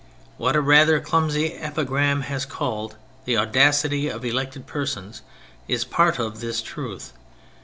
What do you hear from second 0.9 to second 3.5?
clumsy epigram has called" the